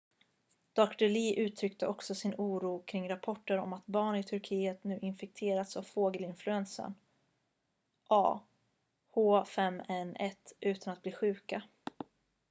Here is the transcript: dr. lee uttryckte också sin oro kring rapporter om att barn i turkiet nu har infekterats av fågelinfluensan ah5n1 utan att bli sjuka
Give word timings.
dr. 0.73 1.09
lee 1.09 1.39
uttryckte 1.45 1.87
också 1.87 2.15
sin 2.15 2.35
oro 2.37 2.83
kring 2.87 3.09
rapporter 3.09 3.57
om 3.57 3.73
att 3.73 3.85
barn 3.85 4.15
i 4.15 4.23
turkiet 4.23 4.83
nu 4.83 4.93
har 4.93 5.03
infekterats 5.03 5.77
av 5.77 5.83
fågelinfluensan 5.83 6.95
ah5n1 9.15 10.35
utan 10.59 10.93
att 10.93 11.01
bli 11.01 11.11
sjuka 11.11 11.63